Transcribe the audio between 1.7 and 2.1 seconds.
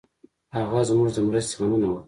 وکړه.